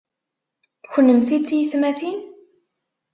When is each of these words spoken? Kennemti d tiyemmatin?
Kennemti 0.93 1.37
d 1.41 1.43
tiyemmatin? 1.47 2.19